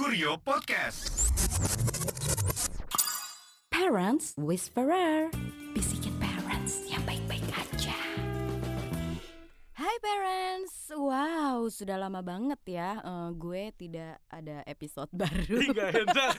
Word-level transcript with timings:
Kurio 0.00 0.40
Podcast. 0.40 1.28
Parents 3.68 4.32
Whisperer. 4.40 5.28
Bisikin 5.76 6.16
parents 6.16 6.88
yang 6.88 7.04
baik-baik 7.04 7.44
aja. 7.52 8.00
Hai 9.76 9.96
parents. 10.00 10.88
Wow 10.96 11.68
sudah 11.68 12.00
lama 12.00 12.24
banget 12.24 12.80
ya 12.80 12.96
eh, 13.04 13.28
Gue 13.36 13.76
tidak 13.76 14.24
ada 14.32 14.64
episode 14.64 15.12
baru. 15.20 15.68
Nggak 15.68 15.92
enak 15.92 16.36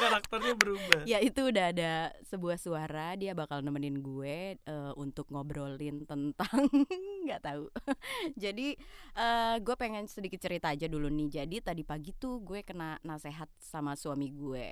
Karakternya 0.00 0.54
berubah. 0.56 1.00
Ya 1.04 1.20
itu 1.20 1.52
udah 1.52 1.66
ada 1.76 1.92
sebuah 2.24 2.56
suara 2.56 3.12
Dia 3.20 3.36
bakal 3.36 3.60
nemenin 3.60 4.00
gue 4.00 4.56
eh, 4.56 4.92
Untuk 4.96 5.28
ngobrolin 5.28 6.08
tentang 6.08 6.66
nggak 7.28 7.42
tahu. 7.44 7.68
Jadi 8.42 8.74
eh, 9.14 9.56
gue 9.60 9.76
pengen 9.76 10.08
sedikit 10.08 10.40
cerita 10.40 10.72
aja 10.72 10.88
dulu 10.88 11.12
nih. 11.12 11.44
Jadi 11.44 11.56
tadi 11.60 11.82
pagi 11.84 12.16
tuh 12.16 12.40
gue 12.40 12.64
kena 12.64 12.96
nasehat 13.04 13.52
sama 13.60 13.92
suami 13.94 14.32
gue. 14.32 14.66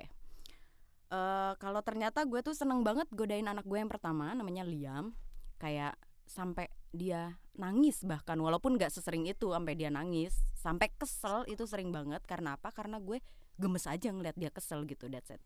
Eh 1.09 1.53
kalau 1.61 1.81
ternyata 1.85 2.25
gue 2.25 2.41
tuh 2.41 2.57
seneng 2.57 2.81
banget 2.81 3.05
godain 3.13 3.45
anak 3.45 3.65
gue 3.65 3.77
yang 3.77 3.89
pertama 3.89 4.33
namanya 4.33 4.65
Liam. 4.65 5.13
Kayak 5.61 5.99
sampai 6.29 6.69
dia 6.93 7.41
nangis 7.57 8.05
bahkan 8.05 8.37
walaupun 8.37 8.77
nggak 8.77 8.93
sesering 8.93 9.25
itu 9.25 9.49
sampai 9.49 9.73
dia 9.73 9.89
nangis 9.89 10.45
sampai 10.53 10.93
kesel 10.93 11.43
itu 11.49 11.65
sering 11.65 11.89
banget. 11.89 12.21
Karena 12.29 12.53
apa? 12.53 12.69
Karena 12.69 13.01
gue 13.01 13.17
gemes 13.57 13.89
aja 13.89 14.13
ngeliat 14.13 14.37
dia 14.37 14.53
kesel 14.53 14.85
gitu 14.85 15.09
that's 15.09 15.33
it. 15.33 15.41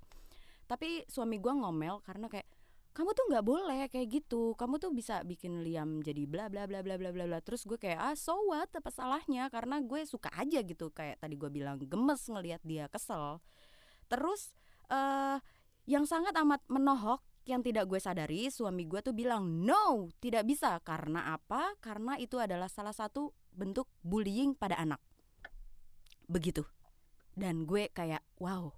Tapi 0.67 1.07
suami 1.07 1.39
gue 1.39 1.53
ngomel 1.55 2.03
karena 2.03 2.27
kayak 2.27 2.45
kamu 2.93 3.09
tuh 3.17 3.25
nggak 3.25 3.45
boleh 3.45 3.79
kayak 3.89 4.07
gitu. 4.21 4.53
Kamu 4.53 4.77
tuh 4.77 4.93
bisa 4.93 5.25
bikin 5.25 5.65
Liam 5.65 6.03
jadi 6.05 6.29
bla 6.29 6.45
bla 6.51 6.69
bla 6.69 6.85
bla 6.85 6.99
bla 6.99 7.09
bla 7.09 7.25
bla. 7.25 7.39
Terus 7.41 7.65
gue 7.65 7.79
kayak 7.79 7.97
ah 7.97 8.15
so 8.19 8.37
what? 8.51 8.69
Apa 8.69 8.93
salahnya? 8.93 9.49
Karena 9.49 9.81
gue 9.81 10.05
suka 10.05 10.29
aja 10.35 10.61
gitu 10.61 10.93
kayak 10.93 11.17
tadi 11.23 11.33
gue 11.39 11.49
bilang 11.49 11.81
gemes 11.81 12.21
ngelihat 12.29 12.61
dia 12.61 12.85
kesel. 12.91 13.41
Terus 14.11 14.53
eh 14.91 15.39
yang 15.83 16.07
sangat 16.07 16.31
amat 16.39 16.63
menohok 16.71 17.19
yang 17.43 17.59
tidak 17.59 17.91
gue 17.91 17.99
sadari 17.99 18.47
suami 18.47 18.87
gue 18.87 19.03
tuh 19.03 19.11
bilang 19.11 19.43
no 19.43 20.07
tidak 20.23 20.47
bisa. 20.47 20.79
Karena 20.79 21.35
apa? 21.35 21.75
Karena 21.83 22.15
itu 22.15 22.39
adalah 22.39 22.71
salah 22.71 22.95
satu 22.95 23.35
bentuk 23.51 23.87
bullying 24.01 24.55
pada 24.55 24.79
anak. 24.79 24.99
Begitu. 26.27 26.63
Dan 27.35 27.67
gue 27.67 27.91
kayak 27.91 28.23
wow. 28.39 28.71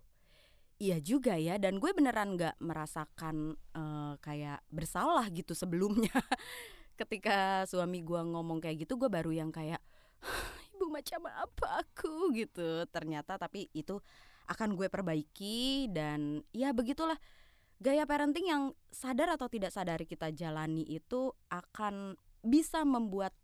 Iya 0.75 0.99
juga 0.99 1.39
ya 1.39 1.55
dan 1.55 1.79
gue 1.79 1.87
beneran 1.95 2.35
nggak 2.35 2.59
merasakan 2.59 3.55
eh, 3.55 4.13
kayak 4.19 4.59
bersalah 4.73 5.29
gitu 5.31 5.53
sebelumnya. 5.53 6.11
Ketika 6.99 7.63
suami 7.69 8.01
gue 8.01 8.19
ngomong 8.19 8.59
kayak 8.59 8.87
gitu 8.87 8.99
gue 8.99 9.07
baru 9.07 9.31
yang 9.31 9.51
kayak 9.53 9.79
ibu 10.75 10.89
macam 10.89 11.29
apa 11.29 11.85
aku? 11.85 12.33
Gitu. 12.33 12.83
Ternyata 12.91 13.37
tapi 13.37 13.69
itu 13.71 14.01
akan 14.45 14.77
gue 14.77 14.87
perbaiki 14.89 15.89
dan 15.89 16.41
ya 16.53 16.69
begitulah 16.69 17.17
gaya 17.79 18.07
parenting 18.07 18.47
yang 18.47 18.63
sadar 18.89 19.35
atau 19.35 19.51
tidak 19.51 19.71
sadari 19.71 20.07
kita 20.07 20.31
jalani 20.31 20.83
itu 20.87 21.35
akan 21.51 22.15
bisa 22.41 22.87
membuat 22.87 23.35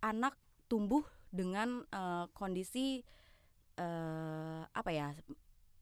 anak 0.00 0.34
tumbuh 0.66 1.04
dengan 1.30 1.86
eh, 1.92 2.26
kondisi 2.34 3.04
eh, 3.78 4.62
apa 4.66 4.90
ya 4.90 5.14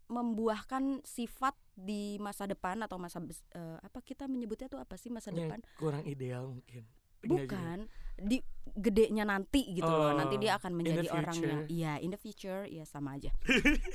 membuahkan 0.08 1.05
sifat 1.05 1.53
di 1.77 2.17
masa 2.17 2.48
depan 2.48 2.80
atau 2.80 2.97
masa 2.97 3.20
eh, 3.53 3.78
apa 3.80 4.00
kita 4.00 4.25
menyebutnya 4.25 4.73
tuh 4.73 4.80
apa 4.80 4.97
sih 4.97 5.12
masa 5.12 5.28
Yang 5.30 5.45
depan? 5.45 5.61
kurang 5.77 6.05
ideal 6.08 6.48
mungkin. 6.48 6.84
Juga. 7.19 7.50
bukan 7.50 7.78
di 8.14 8.39
gedenya 8.78 9.27
nanti 9.27 9.75
gitu 9.75 9.91
loh. 9.91 10.14
Nanti 10.14 10.39
Oh, 10.39 10.42
dia 10.42 10.55
akan 10.55 10.70
in 10.70 10.75
the 10.78 10.78
menjadi 10.78 11.08
orang 11.11 11.39
yang 11.42 11.61
iya 11.67 11.92
in 11.98 12.14
the 12.14 12.20
future 12.20 12.62
ya 12.70 12.86
sama 12.86 13.19
aja. 13.19 13.34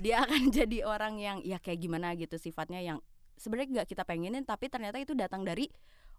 Dia 0.04 0.28
akan 0.28 0.52
jadi 0.60 0.84
orang 0.84 1.24
yang 1.24 1.38
ya 1.40 1.56
kayak 1.56 1.80
gimana 1.80 2.12
gitu 2.20 2.36
sifatnya 2.36 2.84
yang 2.84 3.00
sebenarnya 3.44 3.84
nggak 3.84 3.90
kita 3.92 4.08
pengenin 4.08 4.48
tapi 4.48 4.72
ternyata 4.72 4.96
itu 5.04 5.12
datang 5.12 5.44
dari 5.44 5.68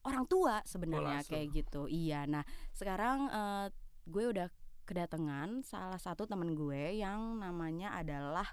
orang 0.05 0.28
tua 0.28 0.61
sebenarnya 0.69 1.25
kayak 1.25 1.65
gitu 1.65 1.88
iya 1.88 2.28
nah 2.28 2.44
sekarang 2.76 3.32
eh, 3.32 3.66
gue 4.04 4.25
udah 4.28 4.48
kedatangan 4.84 5.65
salah 5.65 5.97
satu 5.97 6.28
temen 6.28 6.53
gue 6.53 7.00
yang 7.00 7.41
namanya 7.41 7.97
adalah 7.97 8.44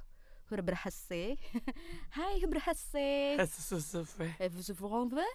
Hurberhase 0.48 1.36
Hai 2.16 2.40
Hurberhase 2.40 3.36
Hehehe. 3.36 4.36
Eh, 4.40 4.48
vous 4.52 4.64
souffrez? 4.64 5.32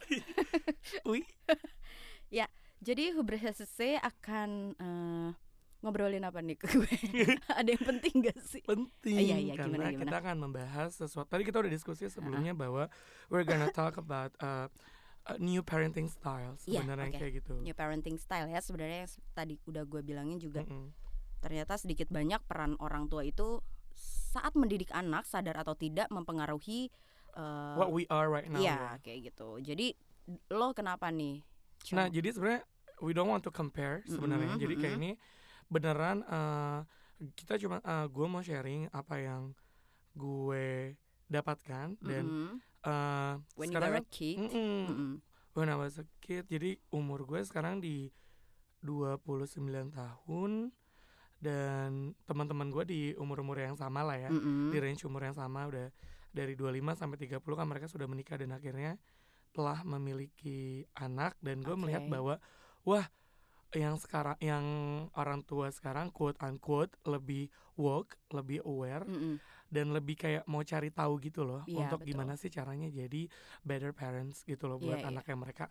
Ui. 1.09 1.25
Jadi 2.87 3.13
Hurberhase 3.17 3.97
akan 4.05 4.77
eh, 4.77 5.31
ngobrolin 5.81 6.25
apa 6.25 6.41
nih 6.41 6.57
ke 6.57 6.67
gue? 6.69 6.93
Ada 7.59 7.69
yang 7.77 7.85
penting 7.85 8.15
gak 8.25 8.39
sih? 8.43 8.63
penting 8.65 9.17
Iya, 9.21 9.37
iya, 9.39 9.55
karena 9.55 9.77
gimana, 9.77 9.91
gimana? 9.93 10.03
kita 10.03 10.17
akan 10.19 10.37
membahas 10.41 10.91
sesuatu. 10.97 11.29
Tadi 11.29 11.43
kita 11.45 11.61
udah 11.61 11.71
diskusi 11.71 12.09
sebelumnya 12.09 12.57
bahwa 12.57 12.89
we're 13.29 13.45
gonna 13.47 13.69
talk 13.71 13.97
about 13.97 14.33
uh, 14.41 14.67
uh, 15.27 15.39
new 15.39 15.61
parenting 15.61 16.09
styles 16.09 16.63
Iya, 16.65 16.81
sebenarnya 16.83 17.11
oke. 17.13 17.19
kayak 17.21 17.33
gitu. 17.43 17.55
New 17.61 17.77
parenting 17.77 18.17
style 18.17 18.49
ya 18.49 18.59
sebenarnya 18.59 19.05
yang 19.05 19.11
tadi 19.33 19.55
udah 19.65 19.83
gue 19.85 20.01
bilangin 20.01 20.39
juga 20.39 20.65
Mm-mm. 20.65 20.91
ternyata 21.39 21.77
sedikit 21.77 22.09
banyak 22.09 22.41
peran 22.49 22.75
orang 22.81 23.07
tua 23.07 23.23
itu 23.23 23.61
saat 23.97 24.53
mendidik 24.53 24.93
anak 24.93 25.25
sadar 25.25 25.57
atau 25.57 25.73
tidak 25.73 26.09
mempengaruhi 26.11 26.89
eh, 27.37 27.75
What 27.77 27.93
we 27.93 28.05
are 28.09 28.29
right 28.29 28.49
now. 28.49 28.61
Iya 28.61 28.77
ya. 28.77 28.91
kayak 29.01 29.33
gitu. 29.33 29.61
Jadi 29.61 29.97
lo 30.51 30.75
kenapa 30.75 31.09
nih? 31.13 31.41
Cong? 31.87 31.97
Nah, 31.97 32.07
jadi 32.11 32.29
sebenarnya 32.35 32.63
we 32.99 33.13
don't 33.13 33.29
want 33.29 33.45
to 33.45 33.53
compare 33.53 34.03
sebenarnya. 34.05 34.57
Mm-mm, 34.57 34.63
Jadi 34.65 34.75
kayak 34.77 34.97
mm-mm. 34.99 35.13
ini 35.15 35.21
beneran 35.67 36.23
uh, 36.27 36.87
kita 37.35 37.57
cuma 37.57 37.81
uh, 37.83 38.07
gue 38.07 38.27
mau 38.29 38.45
sharing 38.45 38.93
apa 38.93 39.17
yang 39.19 39.43
gue 40.17 40.97
dapatkan 41.27 41.99
dan 42.01 42.25
Mm-mm. 42.25 42.53
uh, 42.87 43.35
when 43.59 43.73
you 43.73 43.77
sekarang 43.77 43.93
were 43.93 44.05
a 44.05 44.13
kid. 44.13 44.37
Mm-mm. 44.39 44.81
Mm-mm. 44.87 45.13
when 45.57 45.69
I 45.69 45.77
was 45.77 45.99
a 45.99 46.07
kid. 46.23 46.47
Jadi 46.47 46.79
umur 46.93 47.25
gue 47.25 47.41
sekarang 47.43 47.81
di 47.81 48.13
29 48.85 49.57
tahun 49.91 50.71
dan 51.37 52.17
teman-teman 52.25 52.69
gue 52.73 52.85
di 52.87 53.01
umur-umur 53.17 53.61
yang 53.61 53.77
sama 53.77 54.05
lah 54.07 54.17
ya. 54.17 54.31
Mm-mm. 54.31 54.73
Di 54.73 54.79
range 54.81 55.05
umur 55.05 55.27
yang 55.27 55.37
sama 55.37 55.69
udah 55.69 55.89
dari 56.33 56.53
25 56.53 57.01
sampai 57.01 57.17
30 57.17 57.41
kan 57.41 57.67
mereka 57.67 57.87
sudah 57.89 58.05
menikah 58.05 58.37
dan 58.37 58.53
akhirnya 58.53 59.01
telah 59.57 59.81
memiliki 59.89 60.85
anak 60.93 61.33
dan 61.41 61.65
gue 61.65 61.73
melihat 61.81 62.05
Oke. 62.05 62.13
bahwa 62.13 62.35
wah 62.85 63.09
yang 63.75 63.99
sekarang 63.99 64.39
yang 64.39 64.65
orang 65.15 65.43
tua 65.43 65.69
sekarang 65.69 66.09
quote 66.09 66.39
unquote 66.39 66.95
lebih 67.03 67.49
woke, 67.75 68.15
lebih 68.31 68.63
aware 68.63 69.05
Mm-mm. 69.05 69.37
dan 69.69 69.91
lebih 69.91 70.17
kayak 70.17 70.47
mau 70.47 70.63
cari 70.63 70.89
tahu 70.89 71.19
gitu 71.19 71.43
loh 71.43 71.61
Iya, 71.67 71.85
untuk 71.85 72.01
betul. 72.01 72.11
gimana 72.15 72.35
sih 72.35 72.49
caranya 72.49 72.87
jadi 72.87 73.27
better 73.61 73.93
parents 73.93 74.43
gitu 74.43 74.65
loh 74.65 74.79
buat 74.79 74.97
Iya, 74.97 75.05
iya. 75.05 75.11
anaknya 75.11 75.37
mereka. 75.37 75.65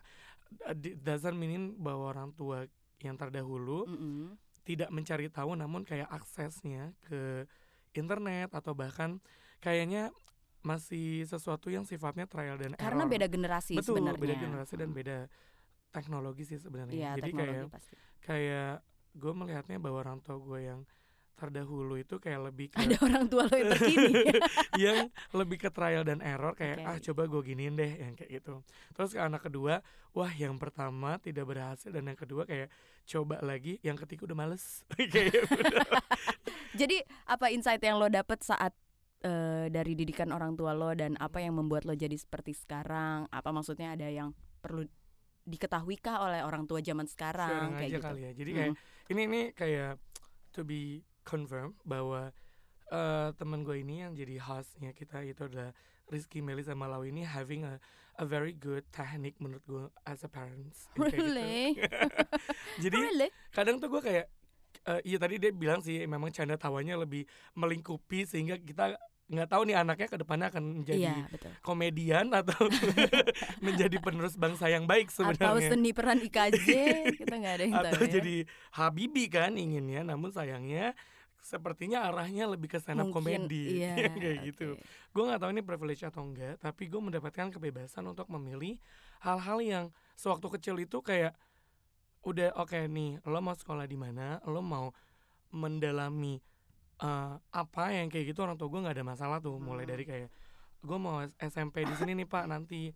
Uh, 0.62 0.70
di- 0.70 0.94
Doesn't 0.94 1.34
mean 1.34 1.74
bahwa 1.74 2.12
orang 2.12 2.30
tua 2.30 2.68
yang 3.00 3.16
terdahulu 3.16 3.88
Mm-mm. 3.88 4.36
tidak 4.62 4.90
mencari 4.90 5.26
tahu 5.26 5.54
namun 5.54 5.82
kayak 5.82 6.06
aksesnya 6.06 6.94
ke 7.02 7.48
internet 7.92 8.52
atau 8.52 8.76
bahkan 8.76 9.18
kayaknya 9.58 10.12
masih 10.60 11.22
sesuatu 11.24 11.70
yang 11.70 11.82
sifatnya 11.82 12.26
trial 12.26 12.58
dan 12.58 12.74
Karena 12.74 13.02
error. 13.02 13.10
beda 13.10 13.26
generasi 13.26 13.78
Betul, 13.78 13.98
sebenarnya. 13.98 14.20
beda 14.20 14.34
generasi 14.36 14.74
dan 14.76 14.90
Mm. 14.90 14.96
beda 14.98 15.18
teknologi 15.96 16.44
sih 16.44 16.60
sebenarnya. 16.60 16.92
Iya, 16.92 17.10
Jadi 17.16 17.32
teknologi 17.32 17.56
kayak 17.56 17.72
pasti. 17.72 17.94
kayak 18.20 18.74
gue 19.16 19.32
melihatnya 19.32 19.76
bahwa 19.80 19.98
orang 20.04 20.18
tua 20.20 20.36
gue 20.36 20.60
yang 20.60 20.80
terdahulu 21.36 22.00
itu 22.00 22.16
kayak 22.16 22.48
lebih 22.48 22.72
ke 22.72 22.80
Ada 22.80 22.96
orang 23.12 23.24
tua 23.28 23.44
lo 23.44 23.56
yang 23.56 23.72
terkini. 23.76 24.12
yang 24.88 24.98
lebih 25.36 25.56
ke 25.60 25.68
trial 25.68 26.00
dan 26.00 26.24
error 26.24 26.56
kayak 26.56 26.80
Oke. 26.80 26.88
ah 26.88 26.96
coba 27.12 27.22
gue 27.28 27.40
giniin 27.52 27.76
deh 27.76 27.92
yang 28.00 28.16
kayak 28.16 28.40
gitu 28.40 28.64
terus 28.96 29.12
ke 29.12 29.20
anak 29.20 29.44
kedua 29.44 29.84
wah 30.16 30.32
yang 30.32 30.56
pertama 30.56 31.20
tidak 31.20 31.44
berhasil 31.44 31.92
dan 31.92 32.08
yang 32.08 32.16
kedua 32.16 32.48
kayak 32.48 32.72
coba 33.04 33.44
lagi 33.44 33.76
yang 33.84 34.00
ketiga 34.00 34.24
udah 34.24 34.36
males 34.36 34.80
kayak 35.12 35.44
udah. 35.44 36.00
Jadi 36.76 37.00
apa 37.28 37.52
insight 37.52 37.84
yang 37.84 38.00
lo 38.00 38.08
dapet 38.08 38.40
saat 38.40 38.72
eh, 39.20 39.68
dari 39.68 39.92
didikan 39.92 40.32
orang 40.32 40.56
tua 40.56 40.72
lo 40.72 40.92
dan 40.96 41.16
apa 41.20 41.40
yang 41.40 41.56
membuat 41.56 41.84
lo 41.84 41.92
jadi 41.92 42.16
seperti 42.16 42.52
sekarang? 42.56 43.28
Apa 43.28 43.52
maksudnya 43.52 43.92
ada 43.92 44.08
yang 44.08 44.32
perlu 44.60 44.88
diketahui 45.46 45.96
kah 46.02 46.26
oleh 46.26 46.42
orang 46.42 46.66
tua 46.66 46.82
zaman 46.82 47.06
sekarang 47.06 47.48
sharing 47.48 47.74
kayak 47.78 47.86
aja 47.88 47.96
gitu? 47.96 48.06
kali 48.06 48.20
ya 48.20 48.32
jadi 48.34 48.50
kayak 48.50 48.72
ini 49.14 49.20
ini 49.30 49.40
kayak 49.54 49.92
to 50.50 50.66
be 50.66 51.06
confirm 51.22 51.78
bahwa 51.86 52.34
eh 52.86 53.28
teman 53.38 53.62
gue 53.62 53.82
ini 53.82 54.02
yang 54.02 54.12
jadi 54.14 54.38
hostnya 54.42 54.90
kita 54.90 55.22
itu 55.22 55.46
adalah 55.46 55.70
Rizky 56.06 56.38
Meli 56.38 56.62
sama 56.62 56.86
Lau 56.86 57.02
ini 57.02 57.26
having 57.26 57.66
a 57.66 57.82
a 58.16 58.24
very 58.24 58.54
good 58.54 58.86
technique 58.94 59.36
menurut 59.42 59.64
gue 59.66 59.84
as 60.06 60.22
a 60.22 60.30
parents 60.30 60.88
gitu. 60.94 61.02
Really? 61.02 61.76
jadi 62.84 62.98
Really? 62.98 63.28
kadang 63.52 63.82
tuh 63.82 63.90
gue 63.90 64.02
kayak 64.02 64.26
eh, 64.86 65.00
iya 65.04 65.18
tadi 65.20 65.36
dia 65.36 65.52
bilang 65.52 65.82
sih 65.82 66.00
memang 66.06 66.32
canda 66.32 66.56
tawanya 66.56 66.96
lebih 66.96 67.28
melingkupi 67.58 68.24
sehingga 68.24 68.56
kita 68.56 68.96
nggak 69.26 69.48
tahu 69.50 69.62
nih 69.66 69.76
anaknya 69.82 70.06
ke 70.06 70.18
depannya 70.22 70.46
akan 70.54 70.64
menjadi 70.82 71.02
Iya 71.02 71.26
betul. 71.26 71.50
komedian 71.58 72.30
atau 72.30 72.70
menjadi 73.66 73.96
penerus 73.98 74.38
bangsa 74.38 74.70
yang 74.70 74.86
baik 74.86 75.10
Atau 75.10 75.26
sebenarnya 75.34 75.66
seni 75.66 75.90
peran 75.90 76.22
IKJ 76.22 76.68
kita 77.20 77.34
nggak 77.34 77.54
ada 77.58 77.64
yang 77.66 77.74
tahu 77.74 77.90
atau 77.90 78.04
ya. 78.06 78.12
jadi 78.22 78.36
Habibi 78.78 79.24
kan 79.26 79.58
inginnya 79.58 80.06
namun 80.06 80.30
sayangnya 80.30 80.94
sepertinya 81.42 82.06
arahnya 82.10 82.50
lebih 82.50 82.66
ke 82.70 82.78
stand 82.82 83.02
up 83.02 83.10
comedy 83.14 83.78
iya, 83.78 83.94
yang 83.94 84.18
kayak 84.18 84.38
gitu. 84.50 84.74
oke. 84.74 84.82
Gue 85.14 85.22
nggak 85.30 85.38
tahu 85.46 85.50
ini 85.54 85.62
privilege 85.62 86.02
atau 86.02 86.26
enggak, 86.26 86.58
tapi 86.58 86.90
gue 86.90 86.98
mendapatkan 86.98 87.54
kebebasan 87.54 88.02
untuk 88.02 88.26
memilih 88.34 88.82
hal-hal 89.22 89.62
yang 89.62 89.84
sewaktu 90.18 90.58
kecil 90.58 90.74
itu 90.82 90.98
kayak 91.06 91.38
udah 92.26 92.50
oke 92.58 92.74
nih, 92.90 93.22
lo 93.22 93.38
mau 93.38 93.54
sekolah 93.54 93.86
di 93.86 93.94
mana, 93.94 94.42
lo 94.42 94.58
mau 94.58 94.90
mendalami 95.54 96.42
eh, 96.98 97.32
apa 97.52 97.84
yang 97.90 98.08
kayak 98.08 98.32
gitu 98.32 98.40
orang 98.40 98.56
tua 98.56 98.68
gue 98.68 98.80
nggak 98.80 98.96
ada 98.96 99.04
masalah 99.04 99.38
tuh, 99.38 99.56
mulai 99.58 99.84
Hmm. 99.84 99.92
dari 99.92 100.04
kayak 100.04 100.28
gue 100.80 100.98
mau 100.98 101.18
SMP 101.36 101.82
di 101.82 101.94
sini 101.94 102.14
nih 102.14 102.24
pak 102.24 102.46
nanti 102.46 102.92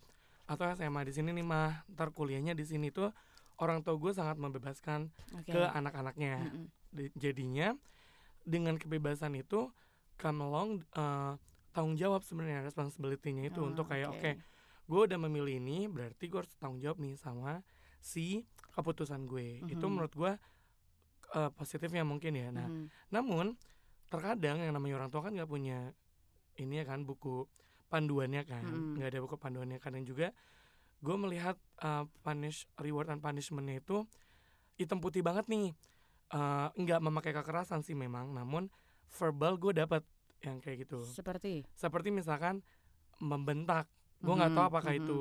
atau 0.47 0.67
SMA 0.69 1.02
di 1.02 1.12
sini 1.12 1.31
nih 1.31 1.43
mah, 1.43 1.85
ntar 1.88 2.11
kuliahnya 2.11 2.52
di 2.52 2.64
sini 2.64 2.88
tuh 2.88 3.11
orang 3.56 3.81
tua 3.81 3.94
gue 3.94 4.11
sangat 4.11 4.37
membebaskan 4.37 5.11
Oke. 5.37 5.50
ke 5.50 5.61
anak-anaknya. 5.61 6.35
Mm-mm. 6.43 6.67
Di- 6.91 7.12
jadinya 7.14 7.76
dengan 8.41 8.75
kebebasan 8.75 9.37
itu 9.37 9.69
come 10.17 10.41
along 10.41 10.70
eh, 10.91 11.32
tanggung 11.70 11.94
jawab 11.94 12.20
sebenarnya 12.20 12.64
responsibility-nya 12.64 13.47
itu 13.47 13.61
Oh, 13.61 13.69
untuk 13.69 13.87
kayak 13.87 14.11
oke 14.11 14.31
gue 14.91 15.00
udah 15.06 15.19
memilih 15.20 15.62
ini 15.62 15.87
berarti 15.87 16.26
gue 16.26 16.43
harus 16.43 16.50
tanggung 16.58 16.82
jawab 16.82 16.99
nih 16.99 17.14
sama 17.14 17.62
si 18.00 18.43
keputusan 18.73 19.23
gue 19.25 19.62
itu 19.64 19.79
Mhm. 19.79 19.87
menurut 19.88 20.11
gue 20.11 20.32
eh, 21.31 21.50
positifnya 21.55 22.02
mungkin 22.02 22.35
ya 22.35 22.50
nah 22.50 22.67
Mhm. 22.67 22.91
namun 23.08 23.55
terkadang 24.11 24.59
yang 24.59 24.75
namanya 24.75 24.99
orang 24.99 25.11
tua 25.11 25.23
kan 25.23 25.33
nggak 25.33 25.47
punya 25.47 25.95
ini 26.59 26.75
ya 26.77 26.85
kan 26.85 27.03
buku 27.03 27.47
panduannya 27.89 28.43
kan. 28.45 28.62
Nggak 28.99 29.09
ada 29.09 29.19
buku 29.23 29.37
panduannya 29.37 29.79
kadang 29.79 30.03
juga 30.03 30.35
gue 31.01 31.17
melihat 31.17 31.57
uh, 31.81 32.05
punish 32.21 32.69
reward 32.77 33.09
and 33.09 33.25
punishmentnya 33.25 33.81
itu 33.81 34.05
hitam 34.77 35.01
putih 35.01 35.23
banget 35.23 35.49
nih. 35.49 35.73
Eh, 36.31 36.69
nggak 36.71 37.01
memakai 37.01 37.33
kekerasan 37.33 37.83
sih 37.83 37.97
memang 37.97 38.31
namun 38.31 38.71
verbal 39.11 39.57
gue 39.57 39.75
dapat 39.75 40.07
yang 40.41 40.59
kayak 40.59 40.87
gitu. 40.87 41.03
Seperti. 41.03 41.67
seperti 41.75 42.09
misalkan 42.11 42.62
membentak. 43.19 43.91
Gue 44.21 44.37
nggak 44.37 44.53
tahu 44.53 44.62
Mhm, 44.62 44.71
apakah 44.71 44.93
mhm. 44.93 45.01
itu 45.01 45.19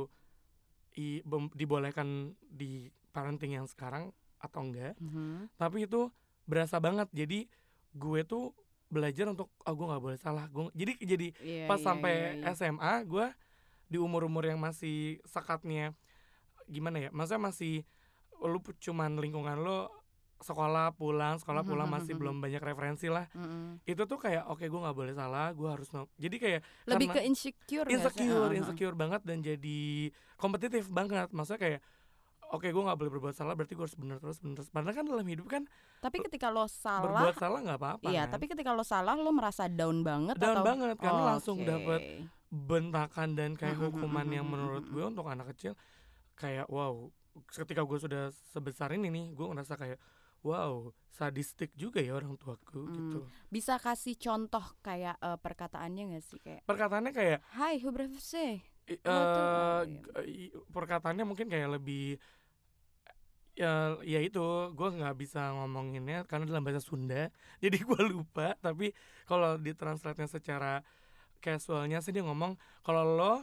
i- 0.95 1.23
bem- 1.23 1.53
dibolehkan 1.53 2.07
di 2.39 2.87
parenting 3.09 3.57
yang 3.57 3.65
sekarang 3.65 4.13
atau 4.37 4.61
enggak 4.63 4.95
Mhm. 4.99 5.49
tapi 5.55 5.83
itu 5.83 6.07
berasa 6.45 6.77
banget. 6.77 7.09
Jadi 7.11 7.49
gue 7.91 8.21
tuh 8.23 8.53
belajar 8.89 9.25
untuk 9.25 9.53
oh 9.55 9.73
gue 9.73 9.85
nggak 9.85 10.03
boleh 10.03 10.17
salah 10.17 10.45
gue 10.45 10.65
jadi 10.73 10.93
jadi 10.99 11.27
Iya, 11.37 11.65
pas 11.65 11.77
iya, 11.77 11.85
sampai 11.85 12.13
iya, 12.13 12.29
iya. 12.41 12.51
SMA 12.51 12.93
gue 13.05 13.25
di 13.85 13.97
umur 13.97 14.25
umur 14.25 14.43
yang 14.43 14.57
masih 14.57 15.21
sekatnya 15.23 15.93
gimana 16.65 16.97
ya 16.99 17.09
maksudnya 17.09 17.41
masih 17.43 17.85
lu 18.39 18.57
cuman 18.59 19.17
lingkungan 19.17 19.57
lo 19.57 19.89
sekolah 20.39 20.95
pulang 20.95 21.35
sekolah 21.35 21.61
Mhm, 21.61 21.69
pulang 21.69 21.87
mhm, 21.87 21.95
masih 21.95 22.13
mhm. 22.13 22.19
belum 22.19 22.35
banyak 22.39 22.61
referensi 22.61 23.07
lah 23.07 23.27
itu 23.83 23.99
tuh 24.01 24.15
kayak 24.15 24.47
oke 24.47 24.63
gue 24.63 24.79
nggak 24.79 24.95
boleh 24.95 25.13
salah 25.13 25.51
gue 25.51 25.67
harus 25.67 25.89
no- 25.91 26.07
jadi 26.15 26.35
kayak 26.37 26.61
Lebih 26.87 27.07
ke 27.11 27.21
insecure 27.21 27.87
insecure 27.87 28.25
Heeh, 28.25 28.49
heeh. 28.49 28.57
insecure 28.57 28.95
banget 28.95 29.21
dan 29.21 29.41
jadi 29.41 29.81
kompetitif 30.35 30.87
banget 30.87 31.27
maksudnya 31.29 31.59
kayak 31.59 31.79
oke 32.49 32.65
gue 32.65 32.83
nggak 32.83 32.97
boleh 32.97 33.11
berbuat 33.11 33.33
salah 33.33 33.53
berarti 33.53 33.73
gue 33.73 33.83
harus 33.83 33.93
bener 33.93 34.17
terus 34.17 34.37
terus 34.37 34.67
padahal 34.67 34.95
kan 34.95 35.05
dalam 35.05 35.23
hidup 35.23 35.47
kan 35.47 35.63
Tapi 35.99 36.17
ketika 36.21 36.47
lo 36.47 36.65
salah, 36.65 37.05
berbuat 37.05 37.35
salah 37.35 37.59
nggak 37.59 37.77
apa-apa 37.77 38.07
iya. 38.07 38.23
kan? 38.23 38.33
Tapi 38.33 38.45
ketika 38.47 38.71
lo 38.71 38.81
salah, 38.81 39.13
lo 39.13 39.29
merasa 39.29 39.67
down 39.67 40.01
banget 40.01 40.35
down 40.35 40.55
atau? 40.55 40.65
banget 40.65 40.95
karena 40.97 41.21
Oh, 41.21 41.27
langsung 41.27 41.57
oke. 41.57 41.67
dapat 41.67 42.01
bentakan 42.49 43.29
dan 43.31 43.53
kayak 43.53 43.77
hukuman 43.79 44.25
yang 44.27 44.43
menurut 44.43 44.83
gue 44.83 45.03
untuk 45.03 45.25
anak 45.25 45.53
kecil 45.53 45.77
kayak 46.33 46.65
wow 46.67 47.07
ketika 47.47 47.81
gue 47.81 47.99
sudah 47.99 48.23
sebesar 48.47 48.89
ini 48.91 49.07
nih 49.07 49.25
gue 49.29 49.45
ngerasa 49.45 49.75
kayak 49.75 50.01
wow 50.41 50.89
sadistik 51.07 51.69
juga 51.73 51.99
ya 51.99 52.15
orang 52.15 52.33
tuaku 52.35 52.81
Hmm. 52.81 52.95
gitu 52.95 53.19
Bisa 53.47 53.77
kasih 53.77 54.15
contoh 54.15 54.65
kayak 54.79 55.19
eh, 55.19 55.37
perkataannya 55.37 56.03
gak 56.11 56.25
sih 56.25 56.39
kayak 56.39 56.65
perkataannya 56.65 57.11
kayak 57.11 57.39
Hai, 57.51 57.77
hoe 57.77 57.91
bref 57.91 58.17
sih? 58.17 58.57
i- 58.87 59.01
Oh, 59.03 59.85
eh, 59.85 60.25
iya. 60.25 60.57
perkataannya 60.65 61.21
mungkin 61.21 61.45
kayak 61.45 61.77
lebih 61.77 62.17
ya 63.59 63.99
ya 64.07 64.19
itu 64.23 64.39
gue 64.71 64.89
nggak 64.95 65.19
bisa 65.19 65.51
ngomonginnya 65.51 66.23
karena 66.23 66.47
dalam 66.47 66.63
bahasa 66.63 66.79
Sunda 66.79 67.27
jadi 67.63 67.75
gue 67.75 68.01
lupa. 68.07 68.55
Tapi 68.63 68.95
kalau 69.27 69.59
ditranslate 69.59 70.23
nya 70.23 70.27
secara 70.31 70.73
casualnya 71.43 71.99
sih 71.99 72.15
dia 72.15 72.23
ngomong 72.23 72.55
kalau 72.87 73.03
lo 73.03 73.33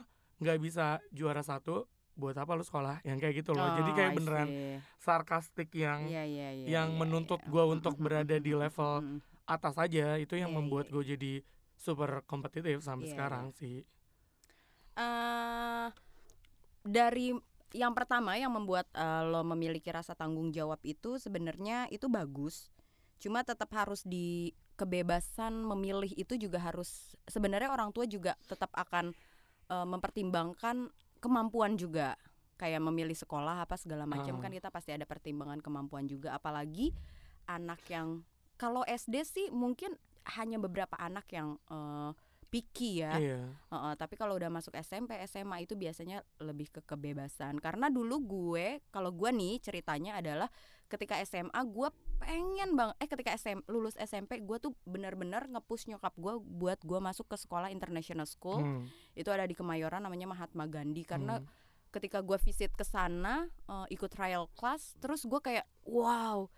nggak 0.41 0.59
bisa 0.61 1.01
juara 1.13 1.45
satu 1.45 1.85
buat 2.17 2.33
apa 2.33 2.57
lo 2.57 2.65
sekolah? 2.65 3.05
Yang 3.05 3.19
kayak 3.29 3.35
gitu 3.45 3.51
loh. 3.53 3.69
Jadi 3.77 3.91
Oh, 3.93 3.97
kayak 3.97 4.13
I 4.13 4.17
beneran 4.17 4.49
sarkastik 4.97 5.69
yang 5.77 6.09
Iya, 6.09 6.25
iya, 6.25 6.49
iya, 6.57 6.67
yang 6.81 6.89
iya, 6.97 6.99
menuntut 6.99 7.45
iya. 7.45 7.51
gue 7.53 7.65
untuk 7.69 7.95
berada 8.05 8.37
di 8.41 8.57
level 8.57 9.21
atas 9.45 9.77
aja 9.77 10.17
itu 10.17 10.33
yang 10.35 10.49
Iya, 10.51 10.57
membuat 10.57 10.89
iya, 10.89 10.93
gue 10.97 11.05
jadi 11.12 11.33
super 11.77 12.25
kompetitif 12.25 12.81
sampai 12.81 13.05
Iya, 13.05 13.12
sekarang 13.12 13.53
sih. 13.53 13.85
Eh 14.97 15.89
dari 16.87 17.37
yang 17.76 17.93
pertama 17.93 18.32
yang 18.40 18.49
membuat 18.49 18.88
eh, 18.96 19.23
lo 19.28 19.44
memiliki 19.44 19.93
rasa 19.93 20.17
tanggung 20.17 20.49
jawab 20.50 20.81
itu 20.81 21.20
sebenarnya 21.20 21.87
itu 21.93 22.08
bagus. 22.08 22.73
Cuma 23.20 23.44
tetap 23.44 23.69
harus 23.76 24.00
di 24.05 24.56
kebebasan 24.76 25.52
memilih 25.64 26.12
itu 26.17 26.37
juga 26.37 26.61
harus 26.61 27.17
sebenarnya 27.28 27.73
orang 27.73 27.93
tua 27.93 28.08
juga 28.08 28.32
tetap 28.49 28.73
akan 28.73 29.12
eh, 29.69 29.87
mempertimbangkan 29.87 30.88
kemampuan 31.20 31.76
juga. 31.76 32.17
Kayak 32.56 32.88
memilih 32.88 33.12
sekolah 33.12 33.69
apa 33.69 33.76
segala 33.76 34.08
macam 34.08 34.40
Ah. 34.40 34.49
kan 34.49 34.49
kita 34.49 34.73
pasti 34.73 34.88
ada 34.96 35.05
pertimbangan 35.05 35.61
kemampuan 35.61 36.08
juga 36.08 36.32
apalagi 36.32 36.88
anak 37.44 37.84
yang 37.93 38.25
kalau 38.56 38.81
SD 38.88 39.20
sih 39.28 39.46
mungkin 39.52 39.93
hanya 40.40 40.56
beberapa 40.56 40.96
anak 40.96 41.28
yang 41.37 41.61
eh, 41.69 42.11
picky 42.56 43.05
ya. 43.05 43.12
iya 43.20 43.41
Heeh, 43.69 43.93
tapi 44.00 44.17
kalau 44.17 44.32
udah 44.32 44.49
masuk 44.49 44.73
SMP, 44.81 45.12
SMA 45.29 45.69
itu 45.69 45.76
biasanya 45.76 46.25
lebih 46.41 46.73
ke 46.73 46.81
kebebasan. 46.81 47.61
Karena 47.61 47.93
dulu 47.93 48.17
gue, 48.25 48.81
kalau 48.88 49.12
gue 49.12 49.29
nih 49.29 49.61
ceritanya 49.61 50.17
adalah 50.17 50.49
ketika 50.88 51.20
SMA 51.29 51.61
gue 51.69 51.88
pengen 52.17 52.73
bang, 52.73 52.97
eh 52.97 53.05
ketika 53.05 53.37
SM, 53.37 53.69
lulus 53.69 53.93
SMP 54.00 54.41
gue 54.41 54.56
tuh 54.56 54.73
bener-bener 54.88 55.44
ngepush 55.53 55.93
nyokap 55.93 56.17
gue 56.17 56.41
buat 56.41 56.81
gue 56.81 56.97
masuk 56.97 57.29
ke 57.29 57.37
sekolah 57.37 57.69
international 57.69 58.25
school. 58.25 58.64
Hmm, 58.64 58.88
Itu 59.12 59.29
ada 59.29 59.44
di 59.44 59.52
Kemayoran 59.52 60.00
namanya 60.00 60.32
Mahatma 60.32 60.64
Gandhi. 60.64 61.05
Karena 61.05 61.37
hmm. 61.37 61.93
ketika 61.93 62.25
gue 62.25 62.41
visit 62.41 62.73
ke 62.73 62.88
sana 62.88 63.52
eh, 63.69 63.87
ikut 63.93 64.09
trial 64.09 64.49
class, 64.56 64.97
terus 64.97 65.29
gue 65.29 65.41
kayak 65.44 65.69
wow 65.85 66.49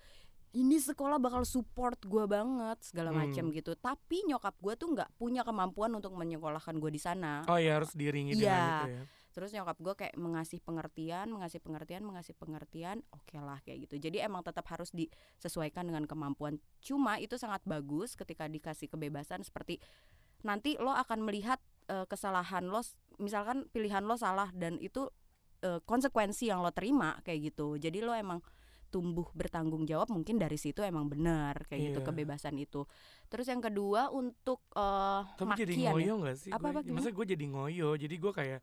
ini 0.51 0.77
sekolah 0.77 1.21
bakal 1.21 1.45
support 1.45 2.01
gue 2.01 2.25
banget 2.25 2.81
segala 2.81 3.13
macam 3.13 3.49
Hmm. 3.49 3.55
gitu. 3.55 3.75
Tapi 3.75 4.25
nyokap 4.25 4.57
gue 4.57 4.75
tuh 4.75 4.89
nggak 4.91 5.11
punya 5.17 5.45
kemampuan 5.45 5.93
untuk 5.93 6.13
menyekolahkan 6.13 6.77
gue 6.77 6.89
di 6.89 6.99
sana. 6.99 7.45
oh 7.45 7.57
ya 7.57 7.77
harus 7.77 7.93
diiringi 7.93 8.33
Iya. 8.33 8.41
dengan 8.41 8.73
itu 8.81 8.93
ya 8.93 9.05
Terus 9.29 9.55
nyokap 9.55 9.79
gue 9.79 9.95
kayak 9.95 10.15
mengasih 10.19 10.59
pengertian, 10.59 11.31
mengasih 11.31 11.63
pengertian, 11.63 12.03
mengasih 12.03 12.35
pengertian, 12.35 13.07
oke 13.15 13.39
lah 13.39 13.63
kayak 13.63 13.87
gitu. 13.87 14.01
Jadi 14.01 14.19
emang 14.19 14.43
tetap 14.43 14.67
harus 14.67 14.91
disesuaikan 14.91 15.87
dengan 15.87 16.11
kemampuan. 16.11 16.59
Cuma 16.81 17.23
itu 17.23 17.39
sangat 17.39 17.63
bagus 17.63 18.19
ketika 18.19 18.51
dikasih 18.51 18.91
kebebasan 18.91 19.47
seperti 19.47 19.79
nanti 20.43 20.75
lo 20.77 20.91
akan 20.91 21.23
melihat 21.23 21.63
eh, 21.87 22.03
kesalahan 22.05 22.67
lo, 22.67 22.83
misalkan 23.17 23.65
pilihan 23.71 24.03
lo 24.03 24.13
salah 24.13 24.51
dan 24.53 24.75
itu 24.77 25.07
eh, 25.63 25.79
konsekuensi 25.83 26.51
yang 26.51 26.59
lo 26.59 26.75
terima 26.75 27.23
kayak 27.23 27.55
gitu. 27.55 27.79
Jadi 27.79 28.03
lo 28.03 28.13
emang 28.13 28.43
tumbuh 28.89 29.29
bertanggung 29.37 29.85
jawab 29.85 30.09
mungkin 30.09 30.41
dari 30.41 30.57
situ 30.57 30.81
emang 30.81 31.07
benar 31.07 31.69
kayak 31.69 31.93
gitu 31.93 32.01
Iya. 32.01 32.07
kebebasan 32.09 32.57
itu. 32.57 32.89
Terus 33.29 33.47
yang 33.47 33.61
kedua 33.61 34.09
untuk 34.09 34.65
eh 34.73 35.23
tapi 35.37 35.61
jadi 35.61 35.75
makian 35.77 35.85
ya. 35.85 35.91
ngoyo 35.93 36.15
nggak 36.25 36.37
sih 36.37 36.51
Apa- 36.51 36.73
apa 36.73 36.81
gue? 36.83 37.13
gue 37.13 37.27
jadi 37.37 37.45
ngoyo 37.47 37.91
jadi 37.95 38.15
gue 38.17 38.33
kayak 38.33 38.61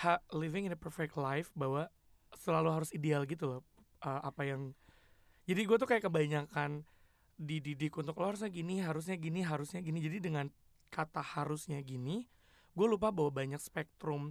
ha, 0.00 0.16
living 0.32 0.66
in 0.66 0.72
a 0.72 0.78
perfect 0.78 1.18
life 1.18 1.50
bahwa 1.52 1.90
selalu 2.38 2.70
harus 2.70 2.90
ideal 2.94 3.26
gitu 3.26 3.44
loh 3.46 3.60
uh, 4.00 4.22
apa 4.22 4.46
yang 4.46 4.70
jadi 5.44 5.66
gue 5.66 5.76
tuh 5.76 5.88
kayak 5.90 6.06
kebanyakan 6.06 6.86
dididik 7.34 7.96
untuk 7.96 8.14
lo 8.16 8.30
harusnya 8.30 8.48
gini 8.48 8.78
harusnya 8.78 9.16
gini 9.16 9.42
harusnya 9.42 9.80
gini 9.80 9.98
jadi 9.98 10.22
dengan 10.22 10.46
kata 10.88 11.18
harusnya 11.20 11.82
gini 11.82 12.28
gue 12.70 12.86
lupa 12.86 13.10
bahwa 13.10 13.34
banyak 13.34 13.58
spektrum 13.58 14.30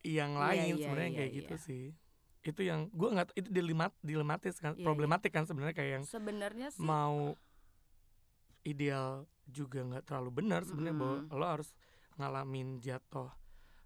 yang 0.00 0.38
Iya, 0.38 0.40
lain 0.40 0.72
iya, 0.72 0.82
sebenarnya 0.86 1.10
iya, 1.10 1.18
kayak 1.20 1.32
gitu 1.36 1.54
iya. 1.54 1.64
sih 1.66 1.84
itu 2.48 2.62
yang 2.62 2.88
gue 2.88 3.08
nggak 3.08 3.28
itu 3.34 3.48
dilemat 3.48 3.92
dilematis 4.00 4.56
kan 4.56 4.72
Iya, 4.72 4.80
iya. 4.80 4.84
problematik 4.84 5.30
kan 5.30 5.44
sebenarnya 5.44 5.74
kayak 5.74 5.92
yang 5.92 6.04
sebenarnya 6.04 6.68
sih 6.70 6.80
mau 6.80 7.36
ideal 8.62 9.24
juga 9.46 9.80
nggak 9.80 10.04
terlalu 10.04 10.30
benar 10.34 10.60
sebenarnya 10.62 10.96
bahwa 10.96 11.16
Mm. 11.22 11.30
lo 11.32 11.46
harus 11.46 11.68
ngalamin 12.14 12.68
jatuh 12.78 13.30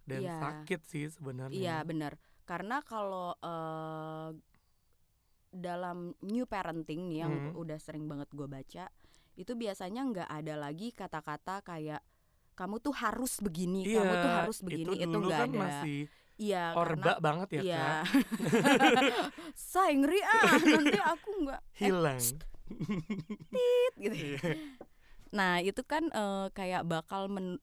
dan 0.03 0.21
Iya. 0.21 0.37
sakit 0.37 0.81
sih 0.85 1.07
sebenarnya. 1.09 1.55
Iya 1.55 1.77
benar. 1.83 2.13
Karena 2.43 2.83
kalau 2.83 3.39
eh, 3.39 4.31
dalam 5.53 5.99
new 6.23 6.43
parenting 6.45 7.07
nih 7.07 7.19
yang 7.21 7.35
Hmm. 7.47 7.61
udah 7.61 7.77
sering 7.77 8.09
banget 8.09 8.27
gue 8.31 8.49
baca, 8.49 8.89
itu 9.35 9.53
biasanya 9.53 10.01
nggak 10.03 10.29
ada 10.29 10.55
lagi 10.57 10.91
kata-kata 10.91 11.61
kayak 11.61 12.01
kamu 12.53 12.81
tuh 12.81 12.93
harus 12.95 13.37
begini, 13.39 13.85
Iya, 13.85 14.01
kamu 14.01 14.15
tuh 14.19 14.33
harus 14.35 14.59
begini, 14.61 14.93
itu 14.93 14.93
itu 15.05 15.19
nggak 15.19 15.39
kan 15.39 15.51
ada. 15.51 15.61
masih 15.61 16.01
Iya, 16.43 16.65
orba 16.75 16.99
karena 16.99 17.23
banget 17.23 17.49
ya 17.55 17.63
iya. 17.63 17.87
kak, 18.03 18.03
Say 19.71 19.95
ngeri 19.95 20.21
ah, 20.27 20.59
nanti 20.59 20.99
aku 20.99 21.31
nggak. 21.47 21.61
Eh, 21.63 21.79
hilang. 21.87 22.23
tit 23.55 23.95
gitu. 24.01 24.17
Iya. 24.17 24.51
Nah, 25.31 25.63
itu 25.63 25.83
kan 25.87 26.11
eh, 26.11 26.47
kayak 26.51 26.83
bakal 26.83 27.31
men 27.31 27.63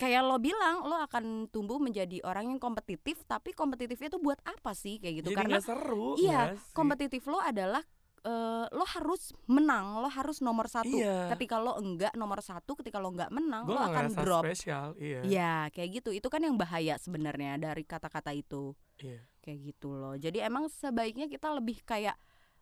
kayak 0.00 0.24
lo 0.24 0.40
bilang 0.40 0.86
lo 0.88 0.96
akan 0.96 1.50
tumbuh 1.52 1.76
menjadi 1.76 2.24
orang 2.24 2.48
yang 2.48 2.60
kompetitif 2.62 3.20
tapi 3.28 3.52
kompetitifnya 3.52 4.08
itu 4.08 4.20
buat 4.22 4.40
apa 4.48 4.72
sih 4.72 4.96
kayak 4.96 5.14
gitu 5.20 5.28
Jadi 5.34 5.38
karena 5.44 5.60
seru 5.60 6.16
iya 6.16 6.56
kompetitif 6.72 7.28
lo 7.28 7.36
adalah 7.36 7.84
eh, 8.20 8.66
lo 8.68 8.84
harus 8.84 9.32
menang 9.48 10.00
lo 10.00 10.08
harus 10.12 10.44
nomor 10.44 10.68
satu. 10.68 10.92
Iya. 10.92 11.32
ketika 11.32 11.56
lo 11.56 11.80
enggak 11.80 12.12
nomor 12.12 12.44
satu 12.44 12.76
ketika 12.76 13.00
lo 13.00 13.12
enggak 13.12 13.32
menang 13.32 13.64
Gue 13.64 13.74
lo 13.76 13.80
akan 13.80 14.04
drop. 14.12 14.44
spesial 14.44 14.92
iya. 15.00 15.20
Iya 15.24 15.54
kayak 15.72 15.88
gitu. 16.00 16.10
Itu 16.12 16.28
kan 16.28 16.44
yang 16.44 16.60
bahaya 16.60 17.00
sebenarnya 17.00 17.56
dari 17.56 17.82
kata-kata 17.84 18.32
itu. 18.36 18.76
Iya. 19.00 19.24
kayak 19.40 19.58
gitu 19.72 19.96
loh. 19.96 20.12
Jadi 20.20 20.44
emang 20.44 20.68
sebaiknya 20.68 21.24
kita 21.24 21.48
lebih 21.56 21.80
kayak 21.82 22.12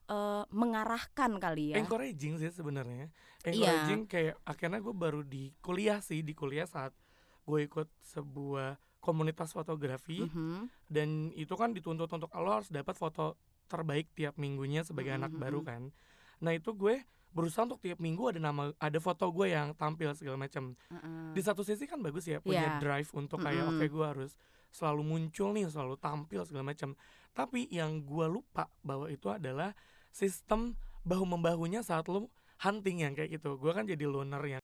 eh, 0.06 0.44
mengarahkan 0.54 1.42
kali 1.42 1.74
ya. 1.74 1.82
Encouraging 1.82 2.38
sih 2.38 2.54
sebenarnya. 2.54 3.10
Iya. 3.42 3.50
encouraging 3.50 4.02
kayak 4.06 4.34
akhirnya 4.46 4.78
gue 4.78 4.94
baru 4.94 5.26
di 5.26 5.50
kuliah 5.58 5.98
sih 5.98 6.22
di 6.22 6.38
kuliah 6.38 6.70
saat 6.70 6.94
gue 7.42 7.66
ikut 7.66 7.90
sebuah 8.06 8.78
komunitas 9.02 9.50
fotografi. 9.50 10.22
Mhm. 10.22 10.68
dan 10.86 11.30
itu 11.34 11.52
kan 11.54 11.70
dituntut 11.74 12.08
untuk 12.08 12.30
lo 12.32 12.50
harus 12.50 12.68
dapat 12.68 12.94
foto 12.94 13.36
terbaik 13.68 14.10
tiap 14.12 14.34
minggunya 14.34 14.82
sebagai 14.82 15.12
Mhm, 15.12 15.18
anak 15.18 15.32
mhm. 15.32 15.40
baru 15.40 15.60
kan 15.62 15.82
nah 16.38 16.50
itu 16.50 16.72
gue 16.72 17.04
berusaha 17.28 17.62
untuk 17.62 17.78
tiap 17.78 18.00
minggu 18.00 18.24
ada 18.26 18.40
nama 18.40 18.72
ada 18.74 18.98
foto 18.98 19.28
gue 19.28 19.52
yang 19.52 19.76
tampil 19.76 20.10
segala 20.12 20.40
macam 20.40 20.72
Heeh. 20.88 21.36
di 21.36 21.40
satu 21.40 21.60
sisi 21.60 21.84
kan 21.84 22.00
bagus 22.00 22.24
ya 22.24 22.40
punya 22.40 22.74
Iya. 22.74 22.80
drive 22.80 23.12
untuk 23.12 23.38
kayak 23.38 23.62
Mm-mm. 23.62 23.76
oke 23.76 23.86
gue 23.86 24.06
harus 24.06 24.32
selalu 24.68 25.02
muncul 25.02 25.52
nih 25.52 25.68
selalu 25.68 25.96
tampil 25.96 26.42
segala 26.42 26.72
macam 26.72 26.96
tapi 27.30 27.68
yang 27.68 28.00
gue 28.00 28.26
lupa 28.26 28.72
bahwa 28.80 29.06
itu 29.06 29.28
adalah 29.28 29.76
sistem 30.08 30.72
bahu 31.04 31.28
membahunya 31.28 31.80
saat 31.80 32.08
lo 32.08 32.32
hunting 32.58 33.04
yang 33.04 33.12
kayak 33.12 33.38
gitu 33.38 33.54
gue 33.54 33.70
kan 33.70 33.84
jadi 33.84 34.02
loner 34.04 34.40
yang 34.42 34.56